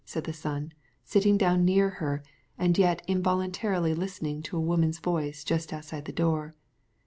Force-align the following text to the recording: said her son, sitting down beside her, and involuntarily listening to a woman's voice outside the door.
said 0.03 0.25
her 0.25 0.33
son, 0.33 0.71
sitting 1.03 1.37
down 1.37 1.63
beside 1.63 1.93
her, 1.97 2.23
and 2.57 2.79
involuntarily 3.07 3.93
listening 3.93 4.41
to 4.41 4.57
a 4.57 4.59
woman's 4.59 4.97
voice 4.97 5.45
outside 5.75 6.05
the 6.05 6.11
door. 6.11 6.55